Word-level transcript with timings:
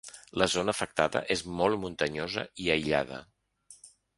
La 0.41 0.45
zona 0.53 0.73
afectada 0.77 1.21
és 1.35 1.45
molt 1.61 1.81
muntanyosa 1.85 2.47
i 2.65 2.73
aïllada. 2.77 3.21